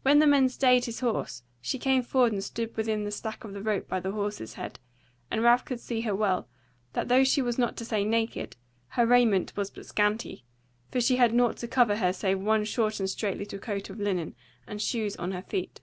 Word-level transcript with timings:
When 0.00 0.20
the 0.20 0.26
man 0.26 0.48
stayed 0.48 0.86
his 0.86 1.00
horse 1.00 1.42
she 1.60 1.78
came 1.78 2.02
forward 2.02 2.32
and 2.32 2.42
stood 2.42 2.74
within 2.78 3.04
the 3.04 3.10
slack 3.10 3.44
of 3.44 3.52
the 3.52 3.60
rope 3.62 3.86
by 3.86 4.00
the 4.00 4.12
horse's 4.12 4.54
head, 4.54 4.78
and 5.30 5.42
Ralph 5.42 5.66
could 5.66 5.80
see 5.80 6.00
her 6.00 6.16
well, 6.16 6.48
that 6.94 7.08
though 7.08 7.24
she 7.24 7.42
was 7.42 7.58
not 7.58 7.76
to 7.76 7.84
say 7.84 8.06
naked, 8.06 8.56
her 8.96 9.04
raiment 9.06 9.54
was 9.54 9.70
but 9.70 9.84
scanty, 9.84 10.46
for 10.90 11.02
she 11.02 11.16
had 11.16 11.34
nought 11.34 11.58
to 11.58 11.68
cover 11.68 11.96
her 11.96 12.14
save 12.14 12.40
one 12.40 12.64
short 12.64 12.98
and 13.00 13.10
strait 13.10 13.36
little 13.36 13.58
coat 13.58 13.90
of 13.90 14.00
linen, 14.00 14.34
and 14.66 14.80
shoes 14.80 15.14
on 15.16 15.32
her 15.32 15.42
feet. 15.42 15.82